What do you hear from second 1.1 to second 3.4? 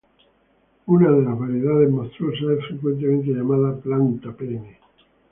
de las variedades monstruosas es frecuentemente